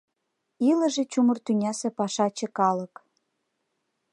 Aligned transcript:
Илыже 0.69 1.03
чумыр 1.11 1.37
тӱнясе 1.45 1.89
пашаче 1.97 2.47
калык! 2.57 2.93